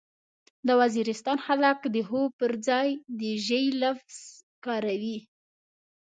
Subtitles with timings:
[0.67, 2.87] د وزيرستان خلک د هو پرځای
[3.19, 4.17] د ژې لفظ
[4.65, 5.17] کاروي.